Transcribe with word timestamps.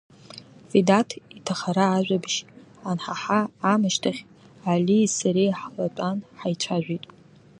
Ведаҭ 0.71 1.09
иҭахара 1.37 1.85
ажәабжь 1.97 2.37
анҳаҳа 2.89 3.39
аамышьҭахь, 3.69 4.21
Алии 4.71 5.07
сареи 5.17 5.51
ҳлатәан 5.59 6.17
ҳаицәажәеит. 6.39 7.05